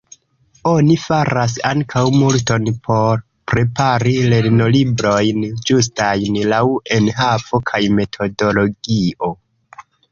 [0.69, 3.21] Oni faras ankaŭ multon por
[3.53, 6.65] prepari lernolibrojn ĝustajn laŭ
[6.99, 9.35] enhavo kaj metodologio.